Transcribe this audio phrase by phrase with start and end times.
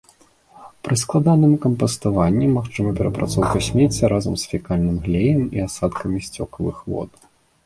[0.87, 7.11] Пры складаным кампаставанні магчыма перапрацоўка смецця разам з фекальным глеем і асадкамі сцёкавых вод.